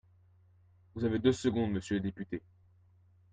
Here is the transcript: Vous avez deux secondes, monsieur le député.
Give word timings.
Vous 0.95 1.05
avez 1.05 1.19
deux 1.19 1.31
secondes, 1.31 1.71
monsieur 1.73 1.97
le 1.97 2.01
député. 2.01 2.41